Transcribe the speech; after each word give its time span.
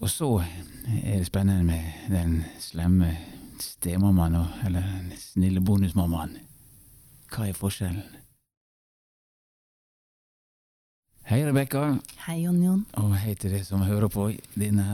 Og 0.00 0.08
så 0.10 0.28
er 1.04 1.18
det 1.18 1.26
spennende 1.26 1.64
med 1.64 1.82
den 2.08 2.44
slemme 2.58 3.16
stemammaen, 3.60 4.38
eller 4.66 4.80
den 4.80 5.12
snille 5.18 5.60
bonusmammaen. 5.60 6.38
Hva 7.30 7.48
er 7.50 7.58
forskjellen? 7.58 8.16
Hei, 11.30 11.44
Rebekka, 11.46 11.98
Hei, 12.24 12.40
Jon 12.42 12.62
Jon. 12.64 12.80
og 12.98 13.12
hei 13.22 13.36
til 13.38 13.52
deg 13.54 13.62
som 13.62 13.84
hører 13.86 14.08
på. 14.10 14.32
Denne 14.58 14.86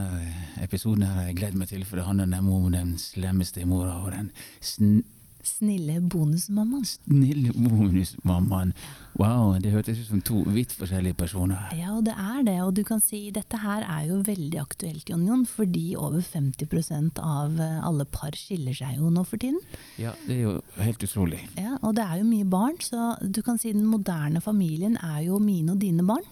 episoden 0.61 1.07
her 1.07 1.15
har 1.15 1.29
jeg 1.31 1.37
gledet 1.39 1.61
meg 1.63 1.71
til, 1.71 1.85
for 1.87 1.97
det 1.97 2.05
handler 2.05 2.27
nemlig 2.27 2.57
om 2.59 2.73
den 2.75 2.99
slemme 3.01 3.47
stemora 3.47 3.95
og 4.03 4.11
den 4.13 4.33
sn 4.61 4.99
Snille 5.47 6.01
bonusmammaen. 6.03 6.85
snille 6.85 7.53
bonusmammaen. 7.55 8.73
Wow, 9.17 9.55
det 9.63 9.73
hørtes 9.73 10.01
ut 10.03 10.09
som 10.11 10.23
to 10.27 10.43
vidt 10.53 10.75
forskjellige 10.77 11.17
personer. 11.17 11.71
Ja, 11.77 11.95
og 11.97 12.05
det 12.09 12.17
er 12.19 12.43
det. 12.45 12.57
Og 12.65 12.75
du 12.77 12.83
kan 12.85 13.01
si 13.01 13.31
dette 13.33 13.61
her 13.63 13.87
er 13.87 14.09
jo 14.11 14.21
veldig 14.27 14.61
aktuelt, 14.61 15.09
Jon 15.09 15.25
Jon, 15.27 15.47
fordi 15.49 15.95
over 15.97 16.21
50% 16.21 17.23
av 17.23 17.61
eh, 17.63 17.79
alle 17.87 18.05
par 18.05 18.37
skiller 18.37 18.77
seg 18.77 18.99
jo 18.99 19.13
nå 19.13 19.25
for 19.25 19.41
tiden. 19.41 19.61
Ja, 20.03 20.13
det 20.27 20.37
er 20.37 20.43
jo 20.43 20.57
helt 20.83 21.07
utrolig. 21.07 21.41
Ja, 21.57 21.79
og 21.81 21.97
det 21.97 22.05
er 22.05 22.21
jo 22.21 22.29
mye 22.29 22.49
barn, 22.57 22.77
så 22.83 23.15
du 23.23 23.41
kan 23.47 23.61
si 23.63 23.73
den 23.73 23.87
moderne 23.89 24.43
familien 24.45 24.99
er 25.01 25.23
jo 25.29 25.41
mine 25.43 25.77
og 25.77 25.81
dine 25.81 26.05
barn. 26.07 26.27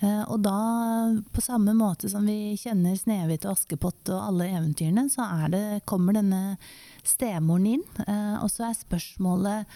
Eh, 0.00 0.24
Og 0.30 0.40
da, 0.40 0.56
på 1.32 1.42
samme 1.42 1.74
måte 1.74 2.08
som 2.10 2.26
vi 2.26 2.56
kjenner 2.56 2.96
Snehvit 2.98 3.46
og 3.46 3.56
Askepott 3.56 4.12
og 4.14 4.24
alle 4.28 4.50
eventyrene, 4.52 5.08
så 5.10 5.26
det, 5.50 5.82
kommer 5.84 6.14
denne 6.14 6.56
stemoren 7.02 7.66
inn. 7.66 7.86
Eh, 8.06 8.36
Og 8.42 8.50
så 8.50 8.68
er 8.68 8.78
spørsmålet 8.78 9.66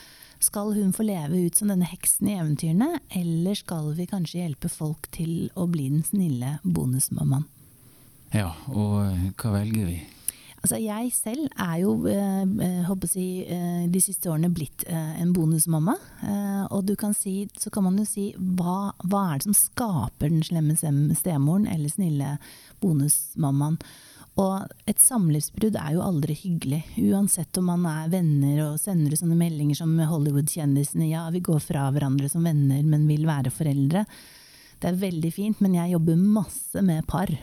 skal 0.43 0.73
hun 0.75 0.93
få 0.93 1.05
leve 1.07 1.47
ut 1.47 1.55
som 1.55 1.71
denne 1.71 1.87
heksen 1.87 2.29
i 2.29 2.35
eventyrene, 2.35 3.01
eller 3.15 3.55
skal 3.55 3.93
vi 3.95 4.09
kanskje 4.11 4.41
hjelpe 4.43 4.69
folk 4.69 5.07
til 5.15 5.51
å 5.55 5.69
bli 5.71 5.89
den 5.89 6.03
snille 6.03 6.57
bonusmammaen? 6.65 7.47
Ja, 8.33 8.51
og 8.73 9.05
eh, 9.07 9.31
hva 9.37 9.59
velger 9.59 9.87
vi? 9.91 10.01
Altså, 10.63 10.79
jeg 10.79 11.09
selv 11.11 11.49
er 11.59 11.79
jo 11.81 11.97
eh, 12.07 12.43
eh, 12.63 12.93
si, 13.11 13.27
eh, 13.51 13.83
de 13.91 14.01
siste 14.03 14.31
årene 14.31 14.53
blitt 14.55 14.85
eh, 14.87 15.17
en 15.19 15.33
bonusmamma. 15.35 15.97
Eh, 16.23 16.63
og 16.71 16.85
du 16.87 16.95
kan 16.95 17.17
si, 17.19 17.49
så 17.59 17.71
kan 17.75 17.89
man 17.89 17.99
jo 17.99 18.07
si 18.07 18.29
hva, 18.39 18.93
hva 19.03 19.25
er 19.33 19.41
det 19.43 19.49
som 19.49 19.59
skaper 19.59 20.31
den 20.31 20.45
slemme 20.47 20.77
stem- 20.79 21.11
stemoren 21.19 21.67
eller 21.67 21.91
snille 21.91 22.37
bonusmammaen? 22.81 23.81
Og 24.41 24.71
et 24.89 25.03
samlivsbrudd 25.03 25.75
er 25.77 25.97
jo 25.97 26.05
aldri 26.07 26.37
hyggelig, 26.39 26.81
uansett 27.11 27.59
om 27.61 27.67
man 27.69 27.83
er 27.91 28.13
venner 28.15 28.63
og 28.65 28.79
sender 28.81 29.19
sånne 29.19 29.37
meldinger 29.37 29.77
som 29.83 29.93
Hollywood-kjendisene 29.99 31.11
ja, 31.11 31.27
vi 31.35 31.43
går 31.45 31.61
fra 31.61 31.91
hverandre 31.93 32.31
som 32.33 32.47
venner, 32.47 32.81
men 32.87 33.05
vil 33.11 33.27
være 33.29 33.53
foreldre. 33.53 34.07
Det 34.81 34.89
er 34.89 35.03
veldig 35.03 35.33
fint, 35.35 35.61
men 35.61 35.77
jeg 35.77 35.93
jobber 35.93 36.23
masse 36.23 36.81
med 36.87 37.05
par. 37.11 37.35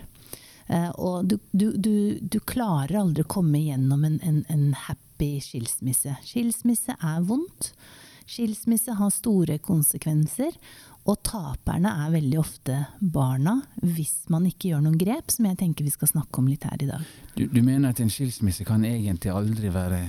Eh, 0.70 0.90
og 1.02 1.26
du, 1.30 1.38
du, 1.52 1.72
du, 1.78 1.94
du 2.22 2.40
klarer 2.46 3.02
aldri 3.02 3.26
å 3.26 3.32
komme 3.32 3.62
gjennom 3.62 4.06
en, 4.06 4.20
en, 4.26 4.44
en 4.54 4.68
happy 4.88 5.40
skilsmisse. 5.44 6.14
Skilsmisse 6.26 6.96
er 6.96 7.26
vondt. 7.26 7.74
Skilsmisse 8.30 8.94
har 9.00 9.12
store 9.14 9.58
konsekvenser. 9.66 10.54
Og 11.10 11.18
taperne 11.26 11.90
er 12.04 12.12
veldig 12.14 12.38
ofte 12.38 12.76
barna, 13.00 13.56
hvis 13.82 14.28
man 14.30 14.46
ikke 14.46 14.74
gjør 14.74 14.84
noen 14.86 15.00
grep, 15.00 15.32
som 15.34 15.48
jeg 15.48 15.58
tenker 15.58 15.88
vi 15.88 15.94
skal 15.94 16.12
snakke 16.12 16.42
om 16.42 16.50
litt 16.52 16.68
her 16.68 16.84
i 16.86 16.90
dag. 16.90 17.08
Du, 17.34 17.48
du 17.50 17.62
mener 17.64 17.90
at 17.90 18.02
en 18.04 18.12
skilsmisse 18.14 18.68
kan 18.68 18.84
egentlig 18.86 19.32
aldri 19.34 19.72
være 19.74 20.04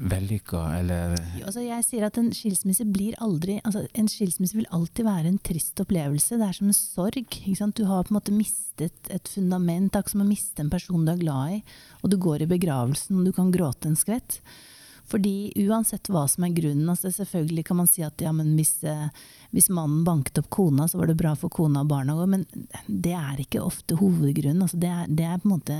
vellykka, 0.00 0.60
eller 0.78 1.12
Altså 1.44 1.62
jeg 1.64 1.84
sier 1.84 2.06
at 2.06 2.18
En 2.20 2.30
skilsmisse 2.34 2.86
blir 2.88 3.16
aldri, 3.20 3.58
altså 3.64 3.84
en 3.98 4.08
skilsmisse 4.08 4.56
vil 4.56 4.68
alltid 4.72 5.06
være 5.06 5.28
en 5.28 5.38
trist 5.44 5.80
opplevelse. 5.82 6.38
Det 6.40 6.46
er 6.46 6.56
som 6.56 6.70
en 6.70 6.76
sorg. 6.76 7.20
Du 7.76 7.84
har 7.84 8.04
på 8.04 8.14
en 8.14 8.18
måte 8.18 8.34
mistet 8.34 9.12
et 9.12 9.28
fundament. 9.28 9.92
Det 9.92 10.00
er 10.00 10.12
som 10.12 10.24
å 10.24 10.28
miste 10.28 10.64
en 10.64 10.72
person 10.72 11.04
du 11.04 11.12
er 11.12 11.20
glad 11.20 11.58
i, 11.58 11.62
og 12.00 12.10
du 12.12 12.16
går 12.20 12.44
i 12.44 12.50
begravelsen 12.50 13.20
og 13.20 13.28
du 13.28 13.32
kan 13.36 13.52
gråte 13.52 13.90
en 13.90 13.98
skvett. 13.98 14.40
Fordi 15.10 15.50
uansett 15.66 16.06
hva 16.12 16.22
som 16.30 16.44
er 16.46 16.54
grunnen 16.54 16.86
altså 16.92 17.10
Selvfølgelig 17.10 17.64
kan 17.66 17.80
man 17.80 17.88
si 17.90 18.04
at 18.06 18.22
ja, 18.22 18.30
hvis, 18.30 18.76
eh, 18.86 19.08
hvis 19.50 19.70
mannen 19.74 20.04
banket 20.06 20.38
opp 20.38 20.50
kona, 20.54 20.86
så 20.88 21.00
var 21.00 21.10
det 21.10 21.18
bra 21.18 21.34
for 21.38 21.52
kona 21.52 21.82
og 21.82 21.90
barna 21.90 22.14
òg, 22.14 22.28
men 22.30 22.46
det 22.86 23.16
er 23.18 23.42
ikke 23.42 23.64
ofte 23.64 23.98
hovedgrunnen. 23.98 24.62
Altså 24.62 24.78
det, 24.80 24.90
er, 24.90 25.10
det 25.10 25.26
er 25.26 25.40
på 25.42 25.50
en 25.50 25.56
måte 25.56 25.78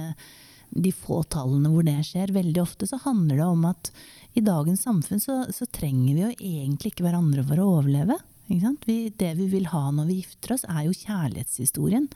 de 0.71 0.93
få 0.95 1.23
tallene 1.33 1.71
hvor 1.73 1.87
det 1.87 1.99
skjer. 2.07 2.35
Veldig 2.35 2.63
ofte 2.63 2.89
så 2.89 3.01
handler 3.05 3.41
det 3.41 3.47
om 3.47 3.65
at 3.71 3.93
i 4.39 4.43
dagens 4.47 4.85
samfunn 4.87 5.23
så, 5.23 5.43
så 5.51 5.67
trenger 5.67 6.15
vi 6.15 6.23
jo 6.23 6.31
egentlig 6.37 6.93
ikke 6.93 7.07
hverandre 7.09 7.45
for 7.47 7.61
å 7.61 7.71
overleve. 7.79 8.19
Vi, 8.51 9.01
det 9.15 9.35
vi 9.39 9.47
vil 9.51 9.69
ha 9.71 9.89
når 9.95 10.09
vi 10.09 10.21
gifter 10.21 10.57
oss, 10.57 10.65
er 10.67 10.87
jo 10.87 10.95
kjærlighetshistorien. 10.97 12.09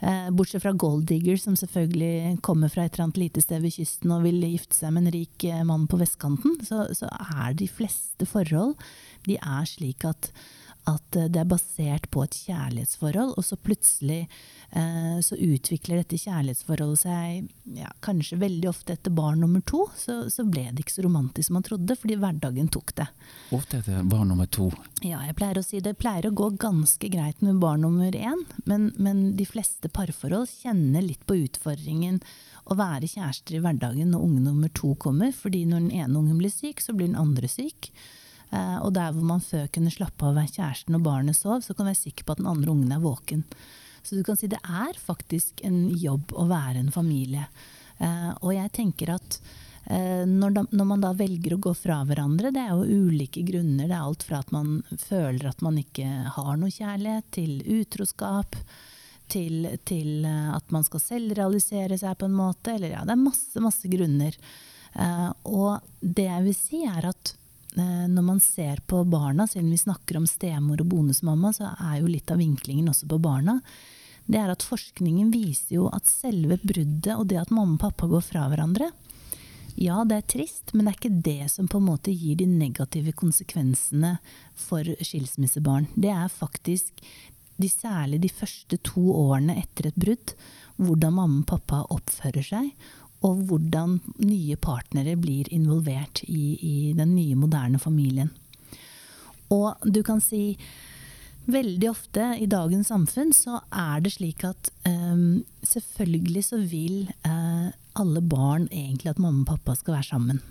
Eh, 0.00 0.28
bortsett 0.30 0.62
fra 0.62 0.72
Golddigger, 0.72 1.36
som 1.40 1.56
selvfølgelig 1.58 2.38
kommer 2.46 2.70
fra 2.70 2.84
et 2.84 2.94
eller 2.94 3.08
annet 3.08 3.18
lite 3.24 3.42
sted 3.42 3.64
ved 3.64 3.74
kysten 3.74 4.12
og 4.14 4.22
vil 4.28 4.38
gifte 4.46 4.78
seg 4.78 4.94
med 4.94 5.08
en 5.08 5.14
rik 5.16 5.44
eh, 5.48 5.64
mann 5.66 5.88
på 5.90 5.98
vestkanten, 5.98 6.54
så, 6.64 6.84
så 6.94 7.10
er 7.10 7.56
de 7.58 7.66
fleste 7.66 8.28
forhold 8.28 8.76
de 9.26 9.36
er 9.42 9.66
slik 9.68 10.06
at, 10.06 10.30
at 10.88 11.16
eh, 11.16 11.28
det 11.32 11.42
er 11.42 11.48
basert 11.48 12.08
på 12.12 12.22
et 12.24 12.36
kjærlighetsforhold, 12.46 13.34
og 13.36 13.44
så 13.44 13.58
plutselig 13.60 14.20
eh, 14.24 15.18
så 15.24 15.36
utvikler 15.36 16.00
dette 16.00 16.20
kjærlighetsforholdet 16.20 17.02
seg 17.02 17.78
ja, 17.78 17.90
kanskje 18.04 18.40
veldig 18.40 18.70
ofte 18.70 18.96
etter 18.96 19.14
barn 19.14 19.42
nummer 19.44 19.62
to. 19.68 19.84
Så, 19.98 20.20
så 20.32 20.46
ble 20.48 20.68
det 20.72 20.84
ikke 20.84 20.96
så 20.96 21.06
romantisk 21.06 21.50
som 21.50 21.58
man 21.58 21.66
trodde, 21.66 21.96
fordi 21.98 22.18
hverdagen 22.20 22.70
tok 22.72 22.94
det. 22.98 23.08
ofte 23.54 23.82
etter 23.82 24.04
barn 24.08 24.32
nummer 24.32 24.48
to? 24.50 24.70
Ja, 25.04 25.22
jeg 25.26 25.36
pleier 25.38 25.60
å 25.60 25.66
si 25.66 25.82
det 25.84 25.96
pleier 26.00 26.30
å 26.30 26.36
gå 26.36 26.50
ganske 26.60 27.12
greit 27.12 27.42
med 27.44 27.60
barn 27.62 27.84
nummer 27.86 28.14
én, 28.14 28.44
men, 28.68 28.90
men 28.96 29.24
de 29.38 29.48
fleste 29.48 29.90
parforhold 29.92 30.48
kjenner 30.50 31.04
litt 31.04 31.26
på 31.28 31.38
utfordringen 31.44 32.22
å 32.68 32.76
være 32.76 33.08
kjærester 33.08 33.56
i 33.56 33.62
hverdagen 33.64 34.12
når 34.12 34.24
unge 34.24 34.44
nummer 34.44 34.72
to 34.76 34.92
kommer, 35.00 35.32
fordi 35.32 35.64
når 35.68 35.86
den 35.86 36.00
ene 36.02 36.20
ungen 36.20 36.40
blir 36.40 36.52
syk, 36.52 36.82
så 36.84 36.94
blir 36.96 37.08
den 37.08 37.20
andre 37.20 37.48
syk. 37.48 37.92
Eh, 38.50 38.78
og 38.80 38.94
der 38.96 39.12
hvor 39.12 39.26
man 39.28 39.44
før 39.44 39.68
kunne 39.72 39.92
slappe 39.92 40.24
av 40.24 40.38
være 40.38 40.54
kjæresten 40.54 40.94
når 40.96 41.04
barnet 41.04 41.36
sov, 41.36 41.60
så 41.64 41.74
kan 41.74 41.84
du 41.84 41.92
være 41.92 42.00
sikker 42.00 42.24
på 42.24 42.34
at 42.34 42.42
den 42.42 42.50
andre 42.50 42.72
ungen 42.72 42.94
er 42.94 43.04
våken. 43.04 43.44
Så 44.02 44.16
du 44.16 44.24
kan 44.24 44.38
si 44.40 44.48
det 44.48 44.60
er 44.64 45.00
faktisk 45.00 45.60
en 45.68 45.88
jobb 45.92 46.32
å 46.32 46.46
være 46.48 46.80
en 46.80 46.92
familie. 46.94 47.48
Eh, 47.98 48.30
og 48.40 48.52
jeg 48.54 48.72
tenker 48.78 49.12
at 49.18 49.40
eh, 49.84 50.24
når, 50.24 50.54
da, 50.56 50.66
når 50.70 50.88
man 50.94 51.04
da 51.04 51.12
velger 51.18 51.56
å 51.56 51.62
gå 51.68 51.74
fra 51.76 52.00
hverandre, 52.08 52.52
det 52.54 52.62
er 52.62 52.72
jo 52.72 53.08
ulike 53.08 53.44
grunner. 53.44 53.84
Det 53.84 53.96
er 53.96 54.06
alt 54.06 54.24
fra 54.24 54.40
at 54.40 54.54
man 54.54 54.78
føler 55.02 55.50
at 55.50 55.64
man 55.66 55.80
ikke 55.82 56.06
har 56.38 56.54
noe 56.56 56.72
kjærlighet, 56.72 57.28
til 57.36 57.58
utroskap, 57.80 58.56
til, 59.28 59.66
til 59.84 60.24
at 60.24 60.70
man 60.72 60.86
skal 60.86 61.02
selvrealisere 61.04 61.98
seg 62.00 62.16
på 62.16 62.30
en 62.30 62.38
måte. 62.38 62.78
Eller 62.78 62.94
ja, 62.94 63.02
det 63.04 63.12
er 63.12 63.20
masse, 63.20 63.60
masse 63.60 63.90
grunner. 63.92 64.38
Og 65.44 65.84
det 66.00 66.24
jeg 66.24 66.46
vil 66.46 66.56
si 66.56 66.80
er 66.88 67.10
at 67.10 67.34
når 67.76 68.24
man 68.24 68.40
ser 68.40 68.80
på 68.88 69.02
barna, 69.04 69.46
siden 69.46 69.70
vi 69.70 69.78
snakker 69.78 70.16
om 70.18 70.26
stemor 70.26 70.80
og 70.80 70.88
bonusmamma, 70.88 71.52
så 71.52 71.72
er 71.76 71.98
jo 72.00 72.08
litt 72.10 72.30
av 72.32 72.40
vinklingen 72.40 72.88
også 72.90 73.06
på 73.10 73.18
barna. 73.22 73.58
Det 74.28 74.40
er 74.40 74.52
at 74.52 74.64
forskningen 74.64 75.28
viser 75.32 75.76
jo 75.76 75.90
at 75.92 76.08
selve 76.08 76.58
bruddet 76.62 77.14
og 77.14 77.28
det 77.30 77.38
at 77.42 77.52
mamma 77.54 77.76
og 77.76 77.84
pappa 77.84 78.08
går 78.10 78.24
fra 78.24 78.48
hverandre, 78.50 78.90
ja, 79.78 80.00
det 80.02 80.16
er 80.16 80.26
trist, 80.26 80.72
men 80.74 80.86
det 80.86 80.90
er 80.90 80.96
ikke 80.98 81.22
det 81.22 81.50
som 81.52 81.68
på 81.70 81.78
en 81.78 81.86
måte 81.86 82.10
gir 82.10 82.38
de 82.40 82.48
negative 82.50 83.12
konsekvensene 83.14 84.16
for 84.58 84.82
skilsmissebarn. 84.82 85.86
Det 85.94 86.10
er 86.10 86.32
faktisk 86.32 86.98
de, 87.58 87.68
særlig 87.70 88.18
de 88.24 88.30
første 88.32 88.80
to 88.82 89.04
årene 89.14 89.54
etter 89.60 89.92
et 89.92 90.00
brudd, 90.00 90.34
hvordan 90.82 91.14
mamma 91.14 91.44
og 91.44 91.50
pappa 91.52 91.84
oppfører 91.94 92.48
seg, 92.48 92.72
og 93.26 93.40
hvordan 93.48 93.98
nye 94.22 94.56
partnere 94.62 95.16
blir 95.18 95.48
involvert 95.54 96.22
i, 96.26 96.58
i 96.62 96.76
den 96.98 97.16
nye, 97.16 97.38
moderne 97.38 97.80
familien. 97.82 98.30
Og 99.54 99.74
du 99.84 100.02
kan 100.06 100.22
si 100.22 100.58
Veldig 101.48 101.86
ofte 101.88 102.24
i 102.36 102.44
dagens 102.44 102.90
samfunn 102.90 103.30
så 103.32 103.62
er 103.72 104.02
det 104.04 104.10
slik 104.18 104.42
at 104.44 104.68
um, 104.84 105.46
selvfølgelig 105.64 106.42
så 106.44 106.58
vil 106.60 107.06
uh, 107.24 107.70
alle 107.96 108.20
barn 108.20 108.66
egentlig 108.68 109.14
at 109.14 109.22
mamma 109.22 109.46
og 109.46 109.54
pappa 109.54 109.78
skal 109.78 109.96
være 109.96 110.08
sammen. 110.10 110.42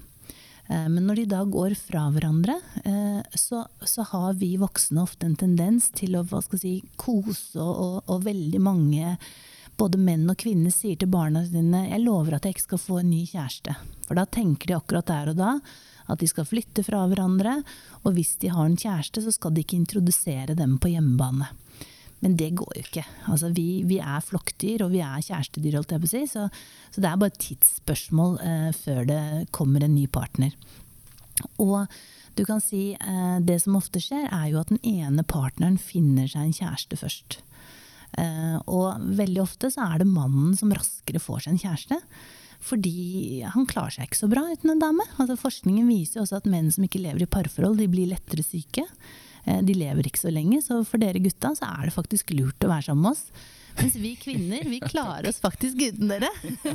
Uh, 0.66 0.88
men 0.90 1.06
når 1.06 1.20
de 1.20 1.28
da 1.36 1.44
går 1.46 1.76
fra 1.78 2.08
hverandre, 2.16 2.58
uh, 2.82 3.22
så, 3.38 3.68
så, 3.86 4.08
har 4.10 4.40
vi 4.42 4.56
voksne 4.58 5.04
ofte 5.06 5.30
en 5.30 5.38
tendens 5.38 5.92
til 5.94 6.18
å 6.18 6.26
hva 6.26 6.42
skal 6.42 6.64
si, 6.64 6.74
kose, 6.98 7.62
og, 7.62 7.76
og, 7.78 8.00
og, 8.08 8.26
veldig 8.26 8.64
mange 8.66 9.14
både 9.78 10.00
menn 10.02 10.26
og 10.30 10.40
kvinner 10.42 10.74
sier 10.74 10.98
til 10.98 11.12
barna 11.12 11.44
sine 11.46 11.88
'jeg 11.90 12.04
lover 12.04 12.36
at 12.36 12.46
jeg 12.46 12.56
ikke 12.56 12.70
skal 12.70 12.86
få 12.86 13.00
en 13.00 13.10
ny 13.10 13.26
kjæreste'. 13.26 13.76
For 14.08 14.16
da 14.16 14.26
tenker 14.26 14.68
de 14.68 14.76
akkurat 14.76 15.06
der 15.06 15.30
og 15.30 15.38
da 15.38 15.60
at 16.08 16.20
de 16.20 16.28
skal 16.28 16.48
flytte 16.48 16.84
fra 16.84 17.06
hverandre, 17.08 17.64
og 18.06 18.14
hvis 18.16 18.38
de 18.42 18.48
har 18.48 18.66
en 18.66 18.78
kjæreste, 18.80 19.22
så 19.22 19.32
skal 19.32 19.54
de 19.54 19.64
ikke 19.64 19.76
introdusere 19.76 20.56
dem 20.56 20.78
på 20.80 20.88
hjemmebane. 20.94 21.50
Men 22.24 22.38
det 22.40 22.56
går 22.58 22.80
jo 22.80 22.84
ikke. 22.86 23.06
Altså, 23.30 23.52
vi, 23.54 23.84
vi 23.86 24.00
er 24.02 24.24
flokkdyr, 24.26 24.86
og 24.86 24.94
vi 24.96 25.04
er 25.06 25.22
kjærestedyr, 25.22 25.78
holdt 25.78 25.94
jeg 25.94 26.02
på 26.02 26.10
å 26.10 26.14
si, 26.14 26.24
så, 26.32 26.48
så 26.92 27.04
det 27.04 27.10
er 27.12 27.20
bare 27.22 27.34
et 27.34 27.42
tidsspørsmål 27.44 28.40
eh, 28.42 28.70
før 28.74 29.04
det 29.06 29.24
kommer 29.52 29.86
en 29.86 29.94
ny 29.94 30.08
partner. 30.08 30.56
Og 31.62 31.86
du 32.38 32.46
kan 32.48 32.64
si 32.64 32.96
eh, 32.96 33.38
det 33.46 33.60
som 33.62 33.78
ofte 33.78 34.02
skjer, 34.02 34.26
er 34.32 34.48
jo 34.50 34.64
at 34.64 34.74
den 34.74 34.82
ene 34.82 35.26
partneren 35.28 35.78
finner 35.78 36.30
seg 36.32 36.48
en 36.48 36.58
kjæreste 36.58 36.98
først. 37.04 37.42
Uh, 38.18 38.58
og 38.72 39.04
veldig 39.20 39.42
ofte 39.44 39.70
så 39.74 39.90
er 39.92 40.02
det 40.02 40.10
mannen 40.10 40.56
som 40.58 40.72
raskere 40.74 41.22
får 41.22 41.46
seg 41.46 41.56
en 41.56 41.64
kjæreste. 41.66 42.02
Fordi 42.68 43.44
han 43.46 43.68
klarer 43.70 43.94
seg 43.94 44.08
ikke 44.08 44.20
så 44.20 44.30
bra 44.32 44.44
uten 44.50 44.74
en 44.74 44.82
dame. 44.82 45.06
Altså, 45.22 45.38
forskningen 45.40 45.88
viser 45.90 46.24
også 46.24 46.40
at 46.40 46.50
menn 46.50 46.72
som 46.74 46.88
ikke 46.88 47.02
lever 47.04 47.26
i 47.26 47.30
parforhold, 47.30 47.78
de 47.80 47.90
blir 47.92 48.10
lettere 48.10 48.46
syke. 48.46 48.84
Eh, 49.46 49.62
de 49.64 49.76
lever 49.78 50.10
ikke 50.10 50.26
så 50.26 50.34
lenge, 50.34 50.60
så 50.66 50.82
for 50.88 51.02
dere 51.02 51.22
gutta 51.24 51.54
så 51.58 51.70
er 51.78 51.88
det 51.88 51.96
faktisk 51.96 52.34
lurt 52.36 52.66
å 52.66 52.72
være 52.72 52.90
sammen 52.90 53.08
med 53.08 53.16
oss. 53.16 53.54
Mens 53.78 53.98
vi 54.02 54.16
kvinner, 54.18 54.64
vi 54.66 54.80
klarer 54.82 55.30
oss 55.30 55.38
faktisk 55.44 55.78
uten 55.78 56.10
dere. 56.10 56.32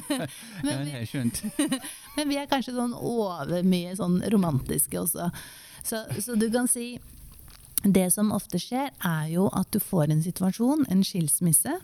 Men 0.62 0.84
vi, 0.86 1.22
men 2.16 2.28
vi 2.30 2.36
er 2.38 2.46
kanskje 2.46 2.76
sånn 2.76 2.94
overmye 2.94 3.96
sånn 3.98 4.20
romantiske 4.30 5.00
også. 5.00 5.26
Så, 5.82 6.04
så 6.22 6.36
du 6.38 6.46
kan 6.54 6.70
si 6.70 6.92
det 7.82 8.10
som 8.14 8.32
ofte 8.34 8.60
skjer, 8.62 8.92
er 9.04 9.26
jo 9.32 9.48
at 9.56 9.70
du 9.74 9.80
får 9.82 10.12
en 10.12 10.22
situasjon, 10.22 10.86
en 10.90 11.02
skilsmisse. 11.06 11.78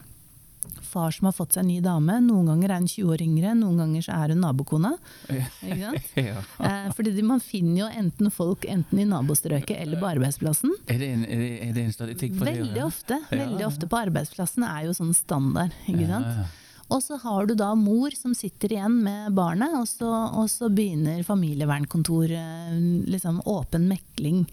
Far 0.83 1.11
som 1.15 1.29
har 1.29 1.35
fått 1.37 1.55
seg 1.55 1.63
en 1.63 1.71
ny 1.71 1.79
dame. 1.83 2.19
Noen 2.23 2.51
ganger 2.51 2.73
er 2.75 2.83
hun 2.83 2.89
20 2.91 3.13
år 3.15 3.23
yngre, 3.25 3.55
noen 3.57 3.81
ganger 3.83 4.05
så 4.05 4.19
er 4.19 4.35
hun 4.35 4.43
nabokona. 4.45 4.93
Ikke 5.31 5.79
sant? 5.81 6.13
ja. 6.29 6.45
Eh, 6.69 6.89
fordi 6.97 7.25
man 7.27 7.43
finner 7.43 7.85
jo 7.85 7.91
enten 8.03 8.31
folk 8.35 8.67
enten 8.69 9.03
i 9.03 9.09
nabostrøket 9.09 9.77
eller 9.79 10.01
på 10.03 10.11
arbeidsplassen. 10.13 10.75
Er 10.91 11.03
det 11.03 11.11
en, 11.15 11.27
er 11.27 11.75
det, 11.75 11.85
en 11.85 11.95
statistikk 11.95 12.39
på? 12.39 12.47
Veldig 12.49 12.73
det? 12.75 12.87
ofte. 12.87 13.21
Ja. 13.29 13.43
Veldig 13.45 13.69
ofte 13.69 13.91
på 13.91 14.01
arbeidsplassen 14.01 14.67
er 14.69 14.89
jo 14.89 14.97
sånn 14.99 15.15
standard. 15.17 15.77
ikke 15.87 16.09
sant? 16.11 16.33
ja. 16.41 16.49
Og 16.89 17.03
så 17.05 17.19
har 17.21 17.47
du 17.47 17.53
da 17.53 17.75
mor 17.77 18.15
som 18.17 18.33
sitter 18.37 18.73
igjen 18.73 18.95
med 19.05 19.35
barnet, 19.37 19.75
og 19.77 19.85
så, 19.91 20.09
og 20.09 20.49
så 20.49 20.71
begynner 20.73 21.21
familievernkontoret 21.27 23.09
liksom 23.13 23.43
åpen 23.45 23.85
mekling. 23.91 24.47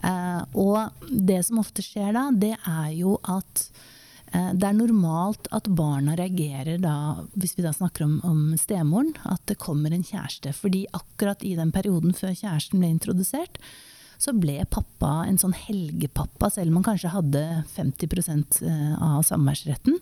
Eh, 0.00 0.42
og 0.58 1.04
det 1.10 1.40
som 1.46 1.60
ofte 1.62 1.84
skjer 1.84 2.14
da, 2.16 2.28
det 2.32 2.54
er 2.56 2.88
jo 2.96 3.18
at 3.28 3.66
eh, 4.32 4.50
det 4.56 4.68
er 4.68 4.78
normalt 4.78 5.48
at 5.54 5.70
barna 5.70 6.16
reagerer 6.18 6.80
da, 6.82 6.96
hvis 7.36 7.56
vi 7.58 7.66
da 7.66 7.74
snakker 7.76 8.06
om, 8.06 8.18
om 8.26 8.42
stemoren, 8.60 9.14
at 9.28 9.44
det 9.50 9.60
kommer 9.62 9.94
en 9.94 10.06
kjæreste. 10.06 10.54
Fordi 10.56 10.86
akkurat 10.96 11.44
i 11.46 11.54
den 11.58 11.74
perioden 11.74 12.16
før 12.16 12.34
kjæresten 12.34 12.82
ble 12.82 12.92
introdusert, 12.96 13.60
så 14.22 14.34
ble 14.38 14.60
pappa 14.70 15.24
en 15.26 15.40
sånn 15.40 15.54
helgepappa, 15.56 16.52
selv 16.54 16.70
om 16.70 16.78
han 16.78 16.92
kanskje 16.92 17.10
hadde 17.10 17.40
50% 17.74 18.60
av 19.02 19.24
samværsretten 19.26 19.98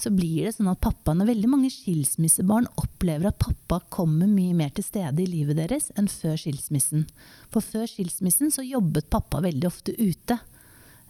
så 0.00 0.10
blir 0.14 0.46
det 0.46 0.54
sånn 0.56 0.70
at 0.72 0.82
pappaene, 0.84 1.26
veldig 1.28 1.50
mange 1.50 1.70
skilsmissebarn 1.72 2.66
opplever 2.80 3.30
at 3.30 3.40
pappa 3.42 3.80
kommer 3.94 4.30
mye 4.30 4.54
mer 4.56 4.72
til 4.74 4.86
stede 4.86 5.22
i 5.22 5.28
livet 5.30 5.58
deres 5.60 5.90
enn 5.98 6.10
før 6.10 6.36
skilsmissen. 6.40 7.06
For 7.54 7.64
før 7.64 7.86
skilsmissen 7.90 8.52
så 8.54 8.66
jobbet 8.66 9.10
pappa 9.12 9.42
veldig 9.44 9.70
ofte 9.70 9.96
ute. 9.98 10.38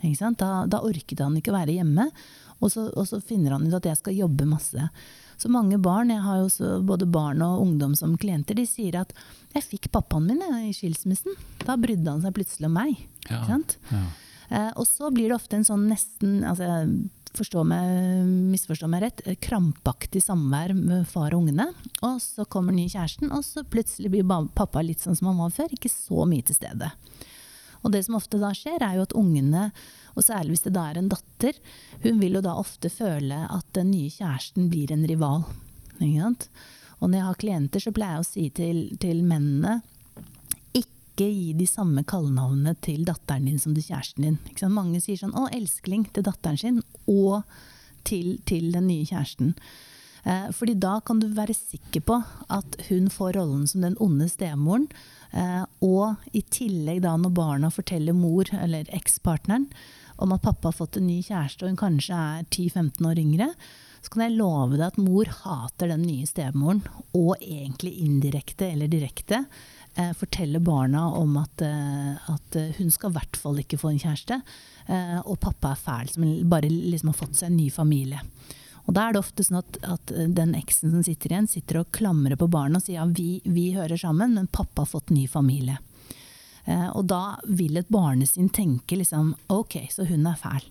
Da, 0.05 0.49
da 0.69 0.83
orket 0.85 1.23
han 1.25 1.37
ikke 1.39 1.55
være 1.55 1.79
hjemme, 1.79 2.11
og 2.61 2.73
så, 2.73 2.91
og 2.93 3.07
så 3.09 3.23
finner 3.25 3.57
han 3.57 3.65
ut 3.65 3.77
at 3.79 3.87
jeg 3.89 4.01
skal 4.03 4.19
jobbe 4.19 4.49
masse. 4.49 4.89
Så 5.41 5.51
mange 5.51 5.79
barn, 5.83 6.13
jeg 6.13 6.23
har 6.23 6.43
jo 6.43 6.75
både 6.87 7.09
barn 7.11 7.43
og 7.43 7.63
ungdom 7.63 7.97
som 7.99 8.19
klienter, 8.21 8.55
de 8.55 8.67
sier 8.69 9.01
at 9.01 9.13
'jeg 9.55 9.65
fikk 9.65 9.91
pappaen 9.93 10.27
min 10.27 10.41
jeg, 10.41 10.69
i 10.69 10.77
skilsmissen'. 10.77 11.37
Da 11.65 11.77
brydde 11.77 12.11
han 12.11 12.23
seg 12.23 12.35
plutselig 12.37 12.67
om 12.67 12.77
meg. 12.77 13.01
Ja. 13.31 13.43
Ja. 13.91 14.05
Eh, 14.51 14.71
og 14.77 14.87
så 14.87 15.11
blir 15.11 15.29
det 15.29 15.39
ofte 15.39 15.57
en 15.57 15.65
sånn 15.65 15.89
nesten 15.89 16.45
altså, 16.45 16.87
forstå 17.39 17.65
meg, 17.69 18.25
misforstå 18.53 18.89
meg 18.91 19.05
rett, 19.05 19.23
krampaktig 19.43 20.23
samvær 20.25 20.75
med 20.77 21.07
far 21.11 21.35
og 21.35 21.45
ungene. 21.45 21.69
Og 22.07 22.21
så 22.23 22.47
kommer 22.47 22.75
den 22.75 22.85
nye 22.85 22.93
kjæresten, 22.93 23.33
og 23.35 23.45
så 23.47 23.65
plutselig 23.67 24.13
blir 24.13 24.27
pappa 24.57 24.83
litt 24.85 25.05
sånn 25.05 25.19
som 25.19 25.33
han 25.33 25.41
var 25.43 25.55
før, 25.55 25.75
ikke 25.75 25.93
så 25.93 26.27
mye 26.31 26.47
til 26.47 26.59
stede. 26.59 26.91
Og 27.85 27.93
det 27.93 28.05
som 28.07 28.17
ofte 28.17 28.41
da 28.41 28.53
skjer, 28.57 28.81
er 28.81 28.97
jo 28.97 29.05
at 29.05 29.17
ungene, 29.19 29.69
og 30.15 30.25
særlig 30.25 30.55
hvis 30.55 30.67
det 30.69 30.77
da 30.77 30.87
er 30.89 31.01
en 31.01 31.11
datter, 31.13 31.59
hun 32.05 32.23
vil 32.23 32.39
jo 32.39 32.45
da 32.45 32.55
ofte 32.57 32.89
føle 32.93 33.45
at 33.45 33.67
den 33.77 33.91
nye 33.93 34.13
kjæresten 34.13 34.71
blir 34.73 34.95
en 34.95 35.05
rival. 35.09 35.45
Og 36.01 37.11
når 37.11 37.19
jeg 37.19 37.27
har 37.27 37.41
klienter, 37.43 37.83
så 37.83 37.93
pleier 37.93 38.17
jeg 38.17 38.25
å 38.25 38.31
si 38.31 38.47
til, 38.57 38.79
til 39.03 39.21
mennene 39.27 39.83
ikke 41.15 41.31
gi 41.31 41.53
de 41.55 41.67
samme 41.71 42.03
kallenavnene 42.03 42.75
til 42.83 43.05
datteren 43.07 43.47
din 43.47 43.59
som 43.63 43.75
til 43.75 43.87
kjæresten 43.87 44.27
din. 44.27 44.39
Mange 44.71 45.01
sier 45.01 45.17
sånn 45.17 45.35
'å, 45.35 45.49
elskling' 45.55 46.13
til 46.13 46.25
datteren 46.27 46.59
sin, 46.59 46.83
og 47.07 47.45
til, 48.05 48.39
til 48.45 48.73
den 48.73 48.89
nye 48.89 49.07
kjæresten. 49.07 49.55
Eh, 50.25 50.51
fordi 50.51 50.75
da 50.75 51.01
kan 51.01 51.21
du 51.21 51.29
være 51.29 51.55
sikker 51.55 52.01
på 52.01 52.25
at 52.51 52.77
hun 52.89 53.11
får 53.13 53.37
rollen 53.37 53.67
som 53.69 53.85
den 53.85 53.97
onde 54.01 54.29
stemoren. 54.29 54.89
Eh, 55.33 55.65
og 55.85 56.17
i 56.33 56.43
tillegg 56.43 57.03
da 57.05 57.17
når 57.17 57.35
barna 57.37 57.71
forteller 57.71 58.17
mor, 58.17 58.45
eller 58.53 58.85
ekspartneren, 58.89 59.69
om 60.17 60.33
at 60.33 60.43
pappa 60.43 60.69
har 60.69 60.79
fått 60.79 60.97
en 60.97 61.07
ny 61.07 61.21
kjæreste 61.23 61.65
og 61.65 61.75
hun 61.75 61.81
kanskje 61.81 62.15
er 62.15 62.45
10-15 62.49 63.07
år 63.07 63.19
yngre, 63.19 63.49
så 64.01 64.13
kan 64.13 64.23
jeg 64.27 64.37
love 64.37 64.77
deg 64.77 64.87
at 64.87 65.01
mor 65.01 65.25
hater 65.27 65.89
den 65.89 66.05
nye 66.05 66.27
stemoren, 66.29 66.83
og 67.17 67.37
egentlig 67.41 67.97
indirekte 68.05 68.69
eller 68.71 68.89
direkte 68.89 69.45
eh, 69.97 70.13
forteller 70.19 70.63
barna 70.65 71.07
om 71.15 71.37
at, 71.41 71.63
eh, 71.63 72.31
at 72.33 72.59
eh, 72.61 72.75
hun 72.79 72.91
skal 72.93 73.13
i 73.13 73.19
hvert 73.19 73.39
fall 73.41 73.61
ikke 73.63 73.81
få 73.81 73.93
en 73.93 74.03
kjæreste, 74.03 74.41
og 75.25 75.39
pappa 75.41 75.71
er 75.73 75.79
fæl 75.81 76.11
som 76.13 76.25
bare 76.53 76.69
liksom 76.69 77.09
har 77.09 77.17
fått 77.17 77.39
seg 77.39 77.49
en 77.49 77.55
ny 77.57 77.71
familie. 77.73 78.19
Og 78.85 78.93
da 78.93 79.07
er 79.07 79.15
det 79.15 79.23
ofte 79.23 79.47
sånn 79.47 79.63
at, 79.63 79.79
at 79.81 80.13
den 80.37 80.53
eksen 80.59 80.93
som 80.93 81.01
sitter 81.07 81.33
igjen, 81.33 81.49
sitter 81.49 81.79
og 81.81 81.89
klamrer 81.97 82.37
på 82.37 82.51
barna 82.53 82.77
og 82.77 82.85
sier 82.85 82.99
ja, 82.99 83.07
vi, 83.09 83.39
vi 83.49 83.71
hører 83.73 83.97
sammen, 83.97 84.35
men 84.37 84.51
pappa 84.53 84.85
har 84.85 84.91
fått 84.91 85.09
ny 85.09 85.25
familie. 85.25 85.79
Eh, 86.65 86.89
og 86.97 87.09
da 87.13 87.37
vil 87.45 87.77
et 87.77 87.91
barnesinn 87.93 88.49
tenke 88.53 88.97
liksom 88.97 89.35
ok, 89.53 89.79
så 89.93 90.07
hun 90.09 90.29
er 90.29 90.39
fæl. 90.41 90.69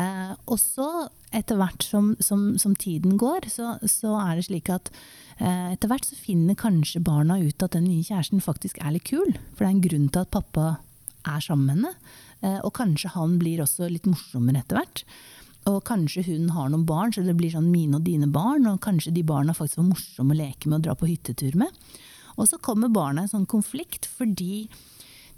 Eh, 0.00 0.32
og 0.46 0.60
så, 0.60 0.88
etter 1.32 1.58
hvert 1.60 1.84
som, 1.84 2.12
som, 2.20 2.52
som 2.60 2.76
tiden 2.78 3.16
går, 3.20 3.48
så, 3.52 3.76
så 3.88 4.14
er 4.20 4.38
det 4.38 4.46
slik 4.48 4.70
at 4.72 4.90
eh, 5.38 5.72
etter 5.72 5.90
hvert 5.90 6.06
så 6.08 6.18
finner 6.18 6.58
kanskje 6.58 7.02
barna 7.04 7.38
ut 7.42 7.64
at 7.64 7.76
den 7.76 7.88
nye 7.88 8.04
kjæresten 8.06 8.42
faktisk 8.44 8.80
er 8.82 8.94
litt 8.96 9.08
kul. 9.08 9.34
For 9.52 9.64
det 9.64 9.70
er 9.70 9.74
en 9.76 9.86
grunn 9.86 10.08
til 10.12 10.24
at 10.24 10.34
pappa 10.34 10.66
er 11.28 11.44
sammen 11.44 11.68
med 11.68 11.76
henne. 11.76 11.94
Eh, 12.42 12.58
og 12.60 12.74
kanskje 12.78 13.14
han 13.16 13.38
blir 13.40 13.62
også 13.64 13.88
litt 13.90 14.08
morsommere 14.08 14.62
etter 14.62 14.80
hvert. 14.80 15.04
Og 15.70 15.82
kanskje 15.86 16.24
hun 16.26 16.48
har 16.56 16.72
noen 16.72 16.86
barn, 16.88 17.12
så 17.14 17.22
det 17.22 17.36
blir 17.38 17.52
sånn 17.52 17.70
mine 17.70 18.00
og 18.00 18.06
dine 18.06 18.28
barn. 18.32 18.66
Og 18.70 18.80
kanskje 18.82 19.14
de 19.14 19.26
barna 19.26 19.54
faktisk 19.54 19.82
var 19.82 19.92
morsomme 19.92 20.34
å 20.34 20.40
leke 20.40 20.68
med 20.68 20.80
og 20.80 20.88
dra 20.88 20.96
på 20.98 21.10
hyttetur 21.10 21.58
med. 21.60 21.70
Og 22.36 22.48
så 22.48 22.58
kommer 22.64 22.92
barna 22.92 23.22
i 23.22 23.28
en 23.28 23.36
sånn 23.36 23.50
konflikt 23.50 24.08
fordi 24.08 24.66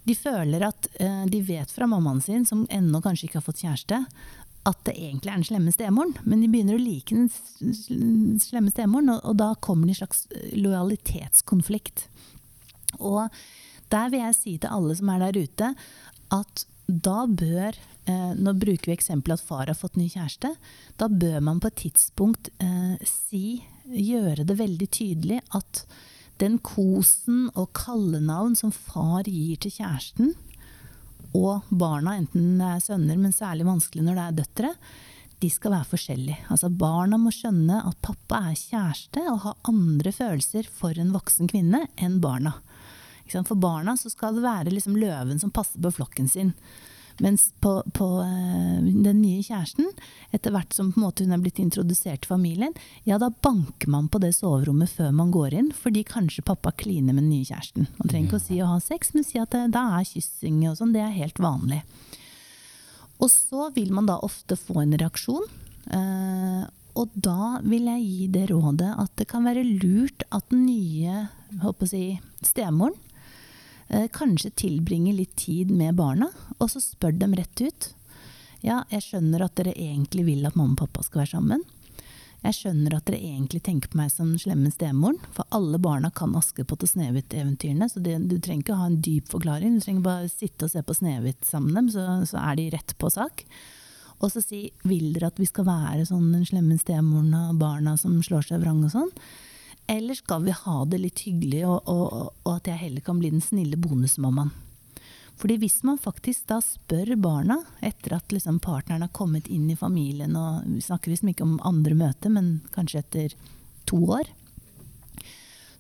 de 0.05 0.14
føler 0.17 0.62
at 0.67 0.88
eh, 1.00 1.25
de 1.32 1.40
vet 1.44 1.70
fra 1.73 1.88
mammaen 1.88 2.20
sin, 2.23 2.44
som 2.44 2.67
ennå 2.73 3.00
kanskje 3.05 3.29
ikke 3.29 3.40
har 3.40 3.47
fått 3.47 3.62
kjæreste, 3.64 4.02
at 4.64 4.81
det 4.88 4.94
egentlig 4.96 5.31
er 5.31 5.38
den 5.38 5.46
slemme 5.46 5.72
stemoren. 5.75 6.14
Men 6.25 6.40
de 6.40 6.50
begynner 6.52 6.78
å 6.78 6.82
like 6.82 7.14
den 7.14 8.38
slemme 8.40 8.73
stemoren, 8.73 9.12
og, 9.12 9.21
og 9.28 9.38
da 9.40 9.52
kommer 9.64 9.88
det 9.88 9.97
en 9.97 10.02
slags 10.02 10.25
lojalitetskonflikt. 10.56 12.06
Og 13.00 13.28
der 13.92 14.12
vil 14.12 14.25
jeg 14.25 14.38
si 14.38 14.54
til 14.61 14.73
alle 14.73 14.97
som 14.97 15.11
er 15.12 15.26
der 15.26 15.42
ute, 15.44 15.75
at 16.35 16.64
da 16.87 17.25
bør 17.25 17.76
eh, 18.11 18.33
Nå 18.37 18.52
bruker 18.61 18.90
vi 18.90 18.97
eksempelet 18.97 19.40
at 19.40 19.49
far 19.49 19.68
har 19.71 19.78
fått 19.78 19.97
ny 19.97 20.11
kjæreste. 20.12 20.50
Da 21.00 21.09
bør 21.09 21.38
man 21.44 21.62
på 21.62 21.71
et 21.71 21.78
tidspunkt 21.87 22.50
eh, 22.61 22.97
si, 23.09 23.62
gjøre 23.88 24.44
det 24.49 24.59
veldig 24.61 24.88
tydelig 24.92 25.40
at 25.56 25.85
den 26.42 26.59
kosen 26.64 27.47
og 27.54 27.71
kallenavn 27.78 28.56
som 28.59 28.73
far 28.75 29.28
gir 29.28 29.61
til 29.62 29.76
kjæresten, 29.76 30.35
og 31.35 31.67
barna, 31.71 32.17
enten 32.21 32.55
det 32.61 32.69
er 32.76 32.85
sønner, 32.85 33.19
men 33.19 33.35
særlig 33.35 33.67
vanskelig 33.67 34.05
når 34.07 34.19
det 34.19 34.25
er 34.25 34.38
døtre, 34.38 34.73
de 35.43 35.50
skal 35.50 35.75
være 35.75 35.91
forskjellige. 35.91 36.47
Altså 36.53 36.71
Barna 36.73 37.19
må 37.21 37.33
skjønne 37.35 37.81
at 37.85 37.99
pappa 38.05 38.41
er 38.50 38.59
kjæreste 38.59 39.25
og 39.33 39.43
har 39.45 39.59
andre 39.69 40.12
følelser 40.14 40.69
for 40.71 40.97
en 41.00 41.12
voksen 41.12 41.50
kvinne 41.50 41.85
enn 42.00 42.21
barna. 42.23 42.55
For 43.35 43.57
barna 43.59 43.97
skal 43.99 44.38
det 44.38 44.45
være 44.45 44.73
liksom 44.73 44.97
løven 45.00 45.41
som 45.43 45.53
passer 45.55 45.83
på 45.83 45.93
flokken 45.99 46.31
sin. 46.31 46.55
Mens 47.23 47.52
på, 47.62 47.76
på 47.94 48.06
eh, 48.25 48.78
den 48.83 49.21
nye 49.23 49.42
kjæresten, 49.44 49.87
etter 50.35 50.54
hvert 50.54 50.75
som 50.75 50.90
hun 50.97 51.06
er 51.33 51.42
blitt 51.42 51.61
introdusert 51.62 52.25
til 52.25 52.33
familien, 52.33 52.75
ja 53.06 53.21
da 53.23 53.30
banker 53.30 53.90
man 53.92 54.09
på 54.11 54.18
det 54.23 54.33
soverommet 54.35 54.90
før 54.90 55.12
man 55.14 55.30
går 55.35 55.54
inn, 55.61 55.71
fordi 55.76 56.02
kanskje 56.09 56.47
pappa 56.47 56.73
kliner 56.75 57.14
med 57.14 57.23
den 57.23 57.30
nye 57.30 57.47
kjæresten. 57.47 57.87
Man 58.00 58.11
trenger 58.11 58.28
ikke 58.28 58.40
å 58.40 58.47
si 58.49 58.61
å 58.62 58.71
ha 58.73 58.80
sex, 58.83 59.14
men 59.14 59.26
si 59.26 59.38
at 59.38 59.54
det, 59.54 59.68
da 59.76 59.87
er 59.99 60.09
kyssing 60.09 60.64
og 60.71 60.78
sånn, 60.80 60.94
det 60.97 61.04
er 61.04 61.14
helt 61.14 61.38
vanlig. 61.42 61.85
Og 63.23 63.30
så 63.30 63.68
vil 63.76 63.94
man 63.94 64.11
da 64.11 64.18
ofte 64.26 64.59
få 64.59 64.83
en 64.83 64.97
reaksjon. 64.99 65.47
Eh, 65.94 66.64
og 66.94 67.14
da 67.14 67.59
vil 67.66 67.88
jeg 67.90 68.04
gi 68.04 68.26
det 68.35 68.49
rådet 68.50 68.92
at 69.02 69.14
det 69.18 69.26
kan 69.30 69.47
være 69.47 69.64
lurt 69.66 70.26
at 70.35 70.47
den 70.52 70.66
nye 70.66 71.26
si, 71.87 72.04
stemoren 72.47 72.94
eh, 72.94 73.03
kanskje 74.17 74.50
tilbringer 74.64 75.14
litt 75.14 75.37
tid 75.37 75.71
med 75.71 75.99
barna, 75.99 76.31
og 76.59 76.71
så 76.73 76.81
spør 76.83 77.17
dem 77.21 77.37
rett 77.38 77.61
ut. 77.61 77.91
Ja, 78.64 78.83
jeg 78.88 79.05
skjønner 79.05 79.45
at 79.45 79.57
dere 79.59 79.75
egentlig 79.76 80.25
vil 80.25 80.47
at 80.49 80.57
mamma 80.57 80.73
og 80.73 80.87
pappa 80.87 81.05
skal 81.05 81.25
være 81.25 81.35
sammen. 81.35 81.64
Jeg 82.45 82.57
skjønner 82.59 82.97
at 82.97 83.07
dere 83.09 83.21
egentlig 83.25 83.62
tenker 83.64 83.88
på 83.88 83.97
meg 83.97 84.11
som 84.12 84.33
den 84.33 84.41
slemme 84.41 84.69
stemoren, 84.73 85.21
for 85.33 85.49
alle 85.57 85.79
barna 85.81 86.11
kan 86.12 86.35
Askepott 86.37 86.85
og 86.85 86.91
Snehvit-eventyrene, 86.91 87.88
så 87.88 88.03
det, 88.05 88.19
du 88.29 88.37
trenger 88.37 88.67
ikke 88.67 88.76
ha 88.81 88.88
en 88.91 88.99
dyp 89.05 89.31
forklaring, 89.33 89.79
du 89.79 89.85
trenger 89.85 90.05
bare 90.05 90.29
sitte 90.33 90.67
og 90.67 90.75
se 90.75 90.83
på 90.85 90.97
Snehvit 90.97 91.49
sammen 91.49 91.73
med 91.73 91.81
dem, 91.81 91.88
så, 91.95 92.19
så 92.29 92.43
er 92.43 92.61
de 92.61 92.69
rett 92.75 92.93
på 93.00 93.12
sak. 93.12 93.47
Og 94.21 94.33
så 94.33 94.43
si 94.45 94.61
vil 94.85 95.14
dere 95.14 95.33
at 95.33 95.41
vi 95.41 95.49
skal 95.49 95.67
være 95.69 96.05
sånn 96.09 96.31
den 96.35 96.45
slemme 96.49 96.76
stemoren 96.81 97.33
og 97.38 97.59
barna 97.61 97.97
som 98.00 98.21
slår 98.25 98.45
seg 98.49 98.61
vrang 98.64 98.85
og 98.85 98.93
sånn? 98.93 99.12
Eller 99.87 100.17
skal 100.17 100.45
vi 100.47 100.55
ha 100.57 100.76
det 100.88 101.00
litt 101.03 101.25
hyggelig, 101.26 101.64
og, 101.69 101.88
og, 101.91 102.31
og 102.45 102.53
at 102.57 102.71
jeg 102.71 102.81
heller 102.87 103.05
kan 103.05 103.19
bli 103.21 103.33
den 103.35 103.45
snille 103.45 103.76
bonusmammaen? 103.76 104.55
Fordi 105.35 105.57
hvis 105.59 105.81
man 105.83 105.99
faktisk 105.99 106.47
da 106.49 106.61
spør 106.62 107.17
barna, 107.19 107.59
etter 107.83 108.14
at 108.17 108.33
liksom 108.33 108.61
partneren 108.62 109.03
har 109.03 109.12
kommet 109.17 109.49
inn 109.50 109.67
i 109.71 109.76
familien, 109.76 110.37
og 110.38 110.62
vi 110.69 110.81
snakker 110.85 111.11
liksom 111.11 111.33
ikke 111.33 111.47
om 111.47 111.59
andre 111.67 111.97
møter, 111.99 112.33
men 112.33 112.61
kanskje 112.75 113.03
etter 113.03 113.35
to 113.91 113.99
år, 114.14 114.31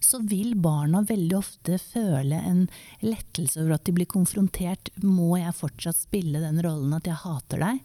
så 0.04 0.20
vil 0.20 0.52
barna 0.60 1.00
veldig 1.06 1.36
ofte 1.38 1.78
føle 1.80 2.36
en 2.44 2.66
lettelse 3.00 3.62
over 3.62 3.78
at 3.78 3.86
de 3.86 3.94
blir 3.96 4.10
konfrontert. 4.10 4.90
Må 5.00 5.38
jeg 5.40 5.56
fortsatt 5.56 6.02
spille 6.02 6.42
den 6.42 6.60
rollen 6.64 6.92
at 6.98 7.08
jeg 7.08 7.22
hater 7.22 7.64
deg? 7.64 7.80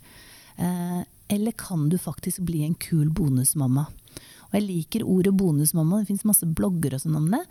Eh, 0.59 0.99
eller 1.31 1.55
kan 1.55 1.87
du 1.87 1.95
faktisk 2.01 2.43
bli 2.49 2.65
en 2.65 2.75
kul 2.75 3.07
bonusmamma? 3.15 3.85
Og 4.49 4.57
jeg 4.57 4.65
liker 4.65 5.05
ordet 5.05 5.35
bonusmamma, 5.37 6.01
det 6.01 6.09
fins 6.09 6.25
masse 6.27 6.47
blogger 6.47 6.97
og 6.97 7.03
sånn 7.03 7.19
om 7.19 7.29
det. 7.33 7.43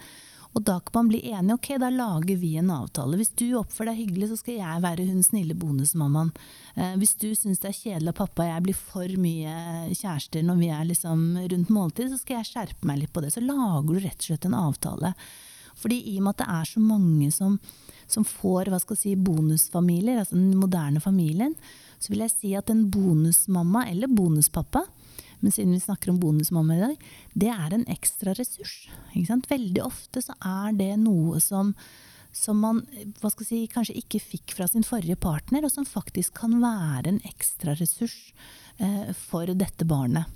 Og 0.57 0.64
da 0.64 0.78
kan 0.81 0.95
man 0.97 1.09
bli 1.11 1.21
enige. 1.28 1.55
Ok, 1.55 1.69
da 1.81 1.90
lager 1.93 2.38
vi 2.40 2.55
en 2.57 2.71
avtale. 2.73 3.19
Hvis 3.21 3.35
du 3.37 3.52
oppfører 3.59 3.93
deg 3.93 4.00
hyggelig, 4.00 4.31
så 4.31 4.38
skal 4.40 4.57
jeg 4.57 4.85
være 4.85 5.05
hun 5.11 5.21
snille 5.23 5.57
bonusmammaen. 5.59 6.33
Eh, 6.75 6.95
hvis 7.00 7.14
du 7.21 7.28
syns 7.37 7.61
det 7.62 7.69
er 7.71 7.76
kjedelig 7.76 8.14
at 8.14 8.21
pappa 8.23 8.47
og 8.47 8.50
jeg 8.55 8.64
blir 8.64 8.78
for 8.78 9.19
mye 9.21 9.59
kjærester 9.93 10.47
når 10.47 10.62
vi 10.62 10.71
er 10.73 10.88
liksom 10.88 11.26
rundt 11.52 11.75
måltid, 11.75 12.11
så 12.11 12.19
skal 12.21 12.40
jeg 12.40 12.50
skjerpe 12.52 12.88
meg 12.88 13.02
litt 13.02 13.12
på 13.12 13.23
det. 13.23 13.35
Så 13.35 13.45
lager 13.45 13.93
du 13.93 14.00
rett 14.00 14.19
og 14.19 14.31
slett 14.31 14.49
en 14.49 14.59
avtale. 14.59 15.12
Fordi 15.78 16.00
i 16.11 16.17
og 16.19 16.26
med 16.26 16.35
at 16.35 16.43
det 16.43 16.49
er 16.57 16.71
så 16.73 16.83
mange 16.83 17.28
som, 17.35 17.59
som 18.11 18.26
får 18.26 18.73
hva 18.73 18.81
skal 18.83 18.99
si, 18.99 19.14
bonusfamilier, 19.14 20.25
altså 20.25 20.38
den 20.38 20.57
moderne 20.59 21.02
familien, 21.05 21.55
så 21.99 22.11
vil 22.12 22.25
jeg 22.25 22.35
si 22.35 22.55
at 22.59 22.71
en 22.73 22.87
bonusmamma 22.90 23.85
eller 23.93 24.11
bonuspappa 24.11 24.87
men 25.40 25.54
siden 25.54 25.75
vi 25.76 25.80
snakker 25.80 26.12
om 26.12 26.21
bonusmamma 26.21 26.76
i 26.76 26.80
dag, 26.83 27.09
det 27.35 27.50
er 27.52 27.75
en 27.75 27.87
ekstra 27.90 28.35
ressurs. 28.38 28.88
Veldig 29.14 29.83
ofte 29.85 30.23
så 30.25 30.37
er 30.38 30.76
det 30.78 30.92
noe 31.02 31.40
som, 31.42 31.75
som 32.35 32.59
man 32.62 32.83
si, 33.45 33.66
kanskje 33.71 33.99
ikke 34.00 34.23
fikk 34.23 34.57
fra 34.59 34.68
sin 34.71 34.87
forrige 34.87 35.18
partner, 35.21 35.64
og 35.64 35.75
som 35.75 35.87
faktisk 35.88 36.40
kan 36.42 36.59
være 36.62 37.14
en 37.14 37.23
ekstra 37.28 37.76
ressurs 37.78 38.18
eh, 38.78 39.14
for 39.28 39.50
dette 39.54 39.87
barnet. 39.88 40.26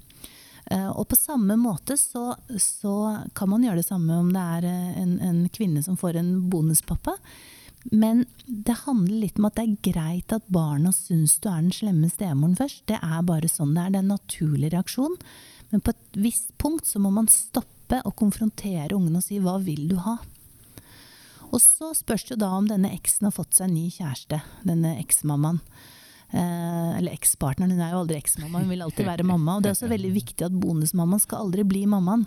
Eh, 0.70 0.90
og 0.90 1.08
på 1.10 1.18
samme 1.18 1.56
måte 1.58 1.96
så, 1.98 2.36
så, 2.58 2.94
kan 3.34 3.50
man 3.50 3.64
gjøre 3.66 3.80
det 3.82 3.88
samme 3.88 4.20
om 4.22 4.30
det 4.32 4.44
er 4.58 4.68
eh, 4.70 5.00
en, 5.02 5.16
en 5.20 5.42
kvinne 5.52 5.82
som 5.82 5.98
får 5.98 6.20
en 6.20 6.36
bonuspappa. 6.50 7.16
Men 7.90 8.24
det 8.46 8.84
handler 8.84 9.24
litt 9.24 9.40
om 9.40 9.48
at 9.48 9.56
det 9.58 9.64
er 9.64 9.92
greit 9.92 10.34
at 10.34 10.50
barna 10.52 10.92
syns 10.94 11.38
du 11.42 11.48
er 11.50 11.64
den 11.64 11.74
slemme 11.74 12.10
stemoren 12.12 12.54
først. 12.58 12.84
Det 12.90 13.00
er 13.02 13.24
bare 13.26 13.50
sånn 13.50 13.74
det 13.74 13.82
er. 13.82 13.94
Det 13.94 13.98
er 13.98 14.04
en 14.04 14.14
naturlig 14.14 14.72
reaksjon. 14.74 15.16
Men 15.72 15.82
på 15.82 15.94
et 15.94 16.20
visst 16.20 16.52
punkt 16.62 16.86
så 16.86 17.00
må 17.02 17.10
man 17.14 17.30
stoppe 17.32 17.98
og 18.06 18.14
konfrontere 18.16 18.94
ungene 18.94 19.18
og 19.18 19.26
si 19.26 19.40
'hva 19.40 19.58
vil 19.64 19.88
du 19.88 19.96
ha'? 19.96 20.20
Og 21.52 21.60
så 21.60 21.92
spørs 21.92 22.24
det 22.28 22.38
da 22.40 22.48
om 22.56 22.68
denne 22.68 22.92
eksen 22.94 23.26
har 23.28 23.34
fått 23.36 23.54
seg 23.54 23.68
en 23.68 23.74
ny 23.74 23.90
kjæreste, 23.90 24.40
denne 24.64 24.96
eksmammaen. 25.02 25.60
Eh, 26.32 26.98
eller 26.98 27.12
ekspartneren. 27.12 27.74
Hun 27.74 27.82
er 27.84 27.90
jo 27.92 27.98
aldri 28.06 28.16
eksmamma, 28.16 28.62
hun 28.62 28.70
vil 28.72 28.82
alltid 28.86 29.04
være 29.04 29.26
mamma. 29.32 29.58
Og 29.58 29.64
det 29.64 29.68
er 29.68 29.74
også 29.76 29.90
veldig 29.90 30.12
viktig 30.14 30.46
at 30.46 30.54
bonusmammaen 30.56 31.20
skal 31.20 31.44
aldri 31.44 31.64
bli 31.68 31.82
mammaen. 31.92 32.24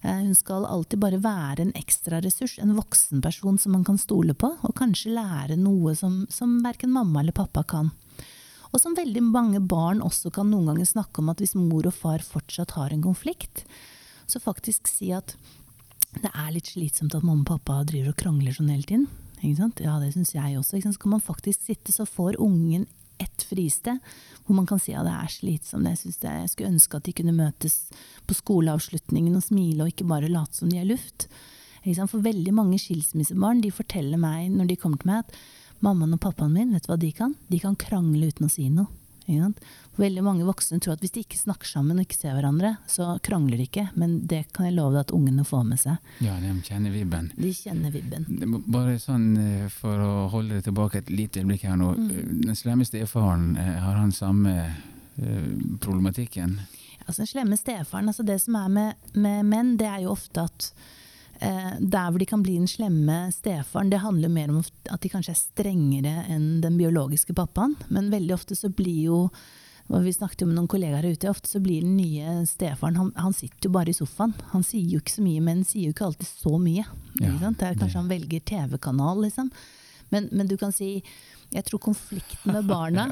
Eh, 0.00 0.22
hun 0.22 0.32
skal 0.38 0.64
alltid 0.64 1.02
bare 1.02 1.20
være 1.20 1.66
en 1.66 1.74
ekstra 1.76 2.22
ressurs, 2.24 2.56
en 2.62 2.72
voksenperson 2.78 3.60
som 3.60 3.76
man 3.76 3.84
kan 3.84 4.00
stole 4.00 4.32
på, 4.32 4.54
og 4.64 4.74
kanskje 4.80 5.12
lære 5.18 5.60
noe 5.60 5.92
som, 5.98 6.22
som 6.32 6.62
verken 6.64 6.94
mamma 6.96 7.20
eller 7.20 7.36
pappa 7.36 7.66
kan. 7.76 7.92
Og 8.72 8.80
som 8.80 8.96
veldig 8.96 9.22
mange 9.28 9.60
barn 9.60 10.00
også 10.04 10.32
kan 10.32 10.48
noen 10.50 10.72
ganger 10.72 10.88
snakke 10.88 11.20
om 11.20 11.28
at 11.32 11.44
hvis 11.44 11.54
mor 11.58 11.84
og 11.86 11.94
far 11.94 12.24
fortsatt 12.24 12.74
har 12.80 12.92
en 12.92 13.04
konflikt, 13.04 13.66
så 14.26 14.40
faktisk 14.42 14.88
si 14.88 15.12
at 15.14 15.36
det 16.16 16.32
er 16.32 16.54
litt 16.54 16.72
slitsomt 16.72 17.14
at 17.14 17.24
mamma 17.24 17.44
og 17.44 17.52
pappa 17.52 17.82
driver 17.84 18.14
og 18.14 18.20
krangler 18.24 18.56
sånn 18.56 18.72
hele 18.72 18.88
tiden. 18.88 19.08
Ja, 19.44 20.00
det 20.00 20.14
syns 20.14 20.32
jeg 20.32 20.56
også. 20.56 20.80
Så 20.80 21.00
kan 21.02 21.12
man 21.12 21.20
faktisk 21.20 21.60
sitte, 21.68 21.92
så 21.92 22.08
får 22.08 22.40
ungen 22.40 22.88
ett 23.22 23.44
fristed 23.48 23.98
hvor 24.46 24.56
man 24.58 24.66
kan 24.68 24.80
si 24.82 24.94
at 24.94 25.06
det 25.06 25.14
er 25.14 25.32
slitsomt. 25.32 25.88
Jeg, 25.88 26.14
jeg 26.22 26.50
skulle 26.52 26.72
ønske 26.74 26.98
at 26.98 27.06
de 27.08 27.14
kunne 27.16 27.34
møtes 27.36 27.78
på 28.26 28.36
skoleavslutningen 28.38 29.38
og 29.38 29.44
smile, 29.46 29.84
og 29.84 29.92
ikke 29.92 30.08
bare 30.08 30.30
late 30.32 30.60
som 30.60 30.70
de 30.70 30.80
er 30.80 30.88
luft. 30.88 31.28
For 31.86 32.22
veldig 32.22 32.52
mange 32.54 32.78
skilsmissebarn 32.82 33.62
de 33.62 33.70
forteller 33.74 34.18
meg 34.18 34.50
når 34.54 34.70
de 34.70 34.78
kommer 34.80 35.02
til 35.02 35.12
meg, 35.12 35.26
at 35.26 35.82
mammaen 35.86 36.16
og 36.16 36.22
pappaen 36.22 36.54
min, 36.54 36.72
vet 36.74 36.86
du 36.86 36.92
hva 36.92 37.00
de 37.00 37.12
kan? 37.14 37.34
De 37.50 37.60
kan 37.62 37.78
krangle 37.78 38.30
uten 38.30 38.48
å 38.48 38.52
si 38.52 38.68
noe. 38.72 38.90
Veldig 39.96 40.22
mange 40.24 40.44
voksne 40.46 40.78
tror 40.82 40.96
at 40.96 41.02
hvis 41.04 41.14
de 41.14 41.22
ikke 41.24 41.38
snakker 41.40 41.68
sammen 41.68 41.96
og 41.98 42.04
ikke 42.04 42.18
ser 42.18 42.36
hverandre, 42.36 42.74
så 42.90 43.16
krangler 43.24 43.60
de 43.60 43.66
ikke. 43.68 43.86
Men 43.96 44.18
det 44.28 44.42
kan 44.56 44.68
jeg 44.68 44.76
love 44.76 44.94
deg 44.96 45.06
at 45.06 45.14
ungene 45.16 45.46
får 45.46 45.64
med 45.68 45.80
seg. 45.80 46.10
Ja, 46.24 46.36
de 46.42 46.52
kjenner 46.66 46.94
vibben. 46.94 47.30
De 47.36 47.52
kjenner 47.56 47.94
vibben. 47.94 48.26
Bare 48.66 48.98
sånn 49.02 49.30
eh, 49.40 49.66
for 49.72 50.04
å 50.04 50.12
holde 50.34 50.58
det 50.58 50.66
tilbake 50.68 51.00
et 51.00 51.12
lite 51.12 51.42
øyeblikk 51.42 51.64
her 51.68 51.80
nå. 51.80 51.94
Mm. 51.96 52.44
Den 52.44 52.58
slemme 52.58 52.88
stefaren, 52.88 53.54
eh, 53.60 53.76
har 53.84 53.98
han 54.00 54.14
samme 54.14 54.58
problematikken? 55.80 56.58
Altså, 57.06 57.22
den 57.22 57.28
slemme 57.30 57.56
stefaren, 57.56 58.10
altså 58.10 58.26
det 58.26 58.36
som 58.42 58.58
er 58.60 58.68
med, 58.68 59.06
med 59.16 59.46
menn, 59.48 59.70
det 59.80 59.86
er 59.88 60.02
jo 60.04 60.10
ofte 60.12 60.44
at 60.44 60.66
Eh, 60.74 61.05
der 61.40 62.10
hvor 62.10 62.18
de 62.18 62.28
kan 62.28 62.42
bli 62.44 62.56
den 62.56 62.70
slemme 62.70 63.26
stefaren, 63.34 63.90
det 63.92 64.00
handler 64.00 64.32
mer 64.32 64.52
om 64.52 64.62
at 64.62 65.02
de 65.02 65.10
kanskje 65.12 65.34
er 65.34 65.40
strengere 65.40 66.24
enn 66.32 66.62
den 66.64 66.78
biologiske 66.80 67.36
pappaen. 67.36 67.76
Men 67.92 68.12
veldig 68.14 68.34
ofte 68.36 68.56
så 68.58 68.72
blir 68.72 69.04
jo 69.10 69.20
og 69.86 70.02
Vi 70.02 70.10
snakket 70.10 70.42
jo 70.42 70.48
med 70.48 70.56
noen 70.58 70.66
kollegaer 70.66 71.04
her 71.06 71.14
ute. 71.14 71.30
Ofte 71.30 71.46
så 71.46 71.60
blir 71.62 71.84
den 71.84 71.94
nye 71.94 72.40
stefaren 72.50 72.96
han, 72.98 73.12
han, 73.14 73.34
sitter 73.36 73.68
jo 73.68 73.74
bare 73.76 73.92
i 73.92 73.94
sofaen. 73.94 74.32
Han 74.50 74.64
sier 74.66 74.96
jo 74.96 74.98
ikke 74.98 75.14
så 75.14 75.22
mye, 75.22 75.42
men 75.46 75.60
sier 75.62 75.86
jo 75.86 75.94
ikke 75.94 76.08
alltid 76.08 76.26
så 76.26 76.58
mye. 76.58 76.86
Ja, 77.20 77.30
det 77.38 77.68
er 77.68 77.78
Kanskje 77.78 78.00
han 78.00 78.10
velger 78.10 78.42
TV-kanal, 78.50 79.22
liksom. 79.22 79.52
Men, 80.08 80.28
men, 80.32 80.46
du 80.46 80.56
kan 80.60 80.74
si 80.74 81.00
jeg 81.54 81.62
tror 81.68 81.78
konflikten 81.78 82.56
med 82.56 82.66
barna 82.66 83.04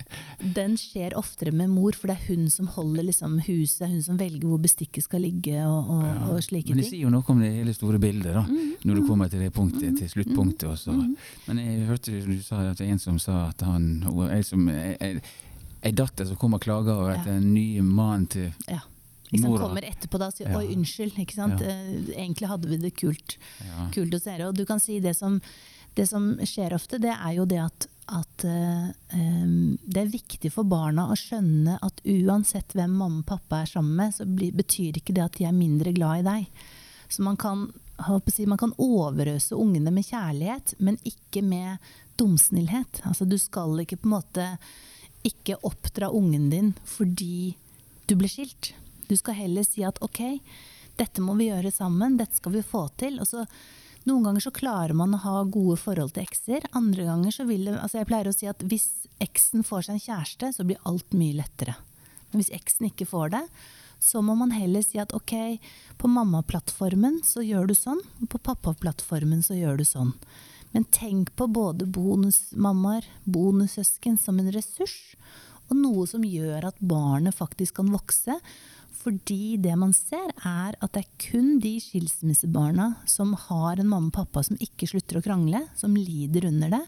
den 0.58 0.76
skjer 0.78 1.16
oftere 1.18 1.50
med 1.54 1.72
mor, 1.72 1.96
for 1.98 2.10
det 2.10 2.16
er 2.20 2.28
hun 2.28 2.46
som 2.52 2.68
holder 2.70 3.08
liksom, 3.08 3.40
huset, 3.48 3.88
hun 3.90 4.02
som 4.04 4.20
velger 4.20 4.46
hvor 4.46 4.60
bestikket 4.62 5.06
skal 5.08 5.24
ligge 5.26 5.56
og, 5.66 5.90
og, 5.96 6.04
ja, 6.06 6.14
og 6.30 6.44
slike 6.46 6.68
ting. 6.68 6.76
Men 6.76 6.84
det 6.84 6.90
sier 6.92 7.02
jo 7.02 7.10
noe 7.10 7.26
om 7.34 7.42
det 7.42 7.50
hele 7.56 7.74
store 7.74 7.98
bildet, 8.02 8.30
da, 8.36 8.44
mm, 8.46 8.70
når 8.84 9.00
du 9.00 9.02
mm. 9.02 9.08
kommer 9.08 9.32
til 9.32 9.42
det 9.42 9.50
punktet, 9.56 9.98
til 9.98 10.12
sluttpunktet. 10.12 10.68
Også. 10.70 10.94
Mm, 10.94 11.16
Men 11.48 11.62
jeg 11.64 11.88
hørte 11.90 12.22
du 12.28 12.36
sa 12.46 12.62
at 12.70 12.78
det 12.78 12.86
er 12.86 12.94
en 12.94 13.02
som 13.02 13.18
sa 13.22 13.42
at 13.48 13.66
han 13.66 13.90
ei, 14.30 14.40
som, 14.46 14.70
ei, 14.70 15.12
ei 15.82 15.94
datter 15.96 16.30
som 16.30 16.38
kommer 16.38 16.62
og 16.62 16.66
klager 16.68 16.94
over 16.94 17.16
at 17.16 17.26
ja. 17.26 17.36
en 17.40 17.50
ny 17.54 17.82
mann 17.82 18.30
til 18.30 18.52
ja. 18.70 18.84
Liksom 19.30 19.58
kommer 19.62 19.84
etterpå 19.86 20.18
da 20.18 20.26
og 20.26 20.34
sier 20.34 20.50
'oi, 20.50 20.72
unnskyld'. 20.74 21.18
ikke 21.22 21.36
sant? 21.36 21.60
Ja. 21.62 21.70
Eh, 21.70 22.08
egentlig 22.18 22.48
hadde 22.50 22.66
vi 22.66 22.78
det 22.82 22.90
kult, 22.98 23.36
kult 23.94 24.16
hos 24.16 24.26
dere. 24.26 24.48
Og 24.48 24.56
du 24.58 24.64
kan 24.66 24.82
si 24.82 24.98
det 24.98 25.14
som 25.14 25.38
det 25.94 26.06
som 26.06 26.32
skjer 26.46 26.74
ofte, 26.76 27.00
det 27.02 27.12
er 27.12 27.32
jo 27.36 27.46
det 27.48 27.60
at, 27.62 27.86
at 28.14 28.44
uh, 28.46 28.90
um, 29.14 29.78
det 29.84 30.04
er 30.04 30.12
viktig 30.12 30.52
for 30.54 30.68
barna 30.68 31.08
å 31.10 31.18
skjønne 31.18 31.78
at 31.82 32.02
uansett 32.06 32.76
hvem 32.76 32.94
mamma 33.02 33.24
og 33.24 33.28
pappa 33.28 33.62
er 33.62 33.72
sammen 33.72 33.96
med, 33.98 34.14
så 34.16 34.26
blir, 34.28 34.54
betyr 34.56 35.00
ikke 35.00 35.16
det 35.16 35.26
at 35.26 35.38
de 35.40 35.48
er 35.48 35.56
mindre 35.56 35.94
glad 35.96 36.22
i 36.22 36.28
deg. 36.28 36.68
Så 37.10 37.24
man 37.26 37.38
kan, 37.40 37.66
si, 38.30 38.46
man 38.46 38.60
kan 38.60 38.74
overøse 38.78 39.58
ungene 39.58 39.90
med 39.94 40.06
kjærlighet, 40.06 40.76
men 40.78 41.00
ikke 41.02 41.42
med 41.42 41.90
dumsnillhet. 42.20 43.02
Altså, 43.08 43.26
du 43.26 43.38
skal 43.40 43.82
ikke 43.82 43.98
på 43.98 44.10
en 44.10 44.14
måte 44.18 44.46
ikke 45.26 45.58
oppdra 45.68 46.08
ungen 46.16 46.48
din 46.52 46.70
fordi 46.88 47.56
du 48.08 48.14
ble 48.16 48.30
skilt. 48.30 48.72
Du 49.10 49.16
skal 49.18 49.36
heller 49.36 49.66
si 49.66 49.82
at 49.84 49.98
ok, 50.04 50.22
dette 51.00 51.22
må 51.24 51.34
vi 51.38 51.50
gjøre 51.50 51.72
sammen, 51.74 52.16
dette 52.20 52.38
skal 52.38 52.54
vi 52.54 52.64
få 52.66 52.86
til. 53.00 53.18
Og 53.20 53.28
så 53.28 53.44
noen 54.08 54.24
ganger 54.24 54.44
så 54.46 54.52
klarer 54.54 54.96
man 54.96 55.14
å 55.16 55.20
ha 55.24 55.42
gode 55.44 55.76
forhold 55.80 56.14
til 56.16 56.24
ekser. 56.24 56.64
Andre 56.76 57.04
ganger 57.08 57.34
så 57.34 57.44
vil 57.48 57.66
det 57.68 57.76
altså 57.78 58.00
Jeg 58.00 58.08
pleier 58.08 58.30
å 58.30 58.36
si 58.36 58.48
at 58.48 58.64
hvis 58.64 58.88
eksen 59.20 59.66
får 59.66 59.86
seg 59.86 59.98
en 59.98 60.04
kjæreste, 60.06 60.52
så 60.56 60.66
blir 60.66 60.80
alt 60.88 61.12
mye 61.16 61.36
lettere. 61.42 61.76
Men 62.30 62.40
hvis 62.40 62.54
eksen 62.56 62.88
ikke 62.88 63.08
får 63.10 63.34
det, 63.34 63.44
så 64.00 64.22
må 64.24 64.34
man 64.38 64.54
heller 64.56 64.82
si 64.84 65.00
at 65.02 65.12
ok, 65.12 65.34
på 66.00 66.08
mammaplattformen 66.08 67.20
så 67.26 67.44
gjør 67.44 67.68
du 67.68 67.76
sånn, 67.76 68.00
og 68.22 68.30
på 68.32 68.40
pappaplattformen 68.48 69.44
så 69.44 69.58
gjør 69.58 69.82
du 69.82 69.84
sånn. 69.84 70.14
Men 70.72 70.86
tenk 70.94 71.34
på 71.36 71.50
både 71.50 71.84
bonusmammaer, 71.90 73.04
bonussøsken 73.28 74.16
som 74.22 74.38
en 74.40 74.52
ressurs, 74.54 74.96
og 75.70 75.78
noe 75.78 76.06
som 76.10 76.26
gjør 76.26 76.66
at 76.68 76.82
barnet 76.82 77.36
faktisk 77.36 77.78
kan 77.78 77.90
vokse, 77.94 78.36
fordi 79.00 79.56
det 79.62 79.72
man 79.80 79.94
ser, 79.96 80.28
er 80.44 80.74
at 80.76 80.92
det 80.92 81.04
er 81.04 81.22
kun 81.22 81.54
de 81.62 81.72
skilsmissebarna 81.80 82.90
som 83.08 83.32
har 83.46 83.80
en 83.80 83.88
mamma 83.88 84.10
og 84.10 84.16
pappa 84.18 84.42
som 84.44 84.60
ikke 84.60 84.90
slutter 84.90 85.20
å 85.20 85.24
krangle, 85.24 85.62
som 85.78 85.96
lider 85.96 86.48
under 86.50 86.74
det. 86.74 86.82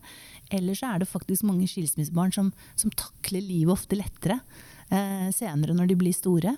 Eller 0.52 0.76
så 0.76 0.90
er 0.90 1.00
det 1.00 1.08
faktisk 1.08 1.46
mange 1.48 1.68
skilsmissebarn 1.70 2.34
som, 2.34 2.50
som 2.76 2.92
takler 2.92 3.40
livet 3.40 3.72
ofte 3.72 3.96
lettere 3.96 4.42
eh, 4.92 5.30
senere 5.32 5.76
når 5.78 5.88
de 5.88 5.98
blir 6.02 6.16
store. 6.16 6.56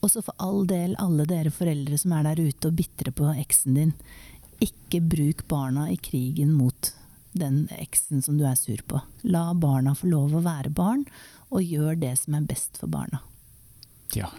Og 0.00 0.10
så 0.10 0.24
for 0.24 0.34
all 0.42 0.64
del, 0.66 0.96
alle 0.98 1.28
dere 1.28 1.52
foreldre 1.54 1.98
som 2.00 2.16
er 2.16 2.26
der 2.26 2.42
ute 2.42 2.70
og 2.70 2.78
bitre 2.80 3.14
på 3.14 3.30
eksen 3.36 3.76
din, 3.78 3.94
ikke 4.60 5.04
bruk 5.06 5.46
barna 5.48 5.86
i 5.92 6.00
krigen 6.00 6.50
mot 6.56 6.90
den 7.32 7.68
eksen 7.78 8.24
som 8.24 8.38
du 8.40 8.46
er 8.48 8.58
sur 8.58 8.80
på. 8.86 9.00
La 9.30 9.52
barna 9.54 9.94
få 9.94 10.10
lov 10.10 10.34
å 10.34 10.42
være 10.44 10.72
barn, 10.74 11.04
og 11.50 11.62
gjør 11.66 11.98
det 12.00 12.14
som 12.18 12.36
er 12.38 12.46
best 12.48 12.78
for 12.80 12.90
barna. 12.90 13.20
Ja, 14.16 14.30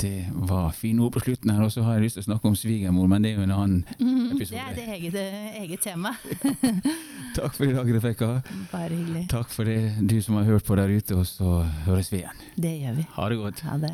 det 0.00 0.30
var 0.32 0.70
fine 0.72 1.02
ord 1.04 1.12
på 1.12 1.20
slutten 1.20 1.50
her, 1.52 1.62
og 1.64 1.72
så 1.72 1.82
har 1.84 1.98
jeg 1.98 2.06
lyst 2.06 2.16
til 2.16 2.24
å 2.24 2.28
snakke 2.30 2.48
om 2.48 2.56
svigermor, 2.56 3.08
men 3.10 3.24
det 3.24 3.32
er 3.34 3.40
jo 3.40 3.46
en 3.48 3.56
annen 3.56 3.80
Mm, 4.00 4.38
det 4.38 4.46
er 4.56 4.74
det 4.76 4.86
eget, 4.96 5.16
eget 5.60 5.80
tema. 5.84 6.14
Takk 7.36 7.56
for 7.56 7.66
i 7.68 7.72
dag, 7.76 7.90
Rebekka. 7.96 8.30
Bare 8.72 8.94
hyggelig. 8.94 9.26
Takk 9.32 9.52
for 9.52 9.68
det, 9.68 9.76
du 10.00 10.16
som 10.24 10.38
har 10.40 10.48
hørt 10.48 10.64
på 10.64 10.76
der 10.80 10.88
ute, 10.92 11.16
og 11.20 11.26
så 11.28 11.60
høres 11.88 12.08
vi 12.12 12.22
igjen. 12.22 12.46
Det 12.56 12.72
gjør 12.80 12.96
vi. 13.00 13.06
Ha 13.16 13.28
det 13.28 13.40
godt. 13.42 13.60
Ha 13.68 13.76
det. 13.82 13.92